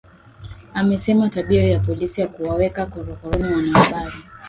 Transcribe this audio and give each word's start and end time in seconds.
amesema 0.73 1.29
tabia 1.29 1.61
hiyo 1.61 1.73
ya 1.73 1.79
polisi 1.79 2.21
ya 2.21 2.27
kuwaweka 2.27 2.85
korokoroni 2.85 3.43
wanahabari 3.53 4.17